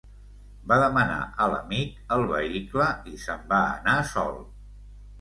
[0.71, 4.47] Va demanar a l'amic el vehicle i se'n va anar sol.